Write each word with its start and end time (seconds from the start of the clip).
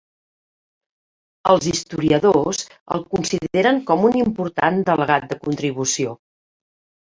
Els 1.53 1.67
historiadors 1.71 2.63
el 2.97 3.05
consideren 3.13 3.79
com 3.93 4.09
un 4.11 4.19
important 4.25 4.83
delegat 4.91 5.31
de 5.35 5.41
contribució. 5.47 6.19